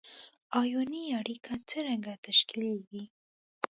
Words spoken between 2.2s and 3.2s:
تشکیلیږي؟